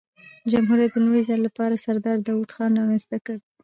جمهوریت 0.51 0.91
د 0.93 0.97
لومړي 1.03 1.21
ځل 1.27 1.39
له 1.43 1.51
پاره 1.57 1.77
سردار 1.85 2.17
داود 2.27 2.49
خان 2.55 2.71
رامنځ 2.79 3.03
ته 3.11 3.17
کړ. 3.25 3.37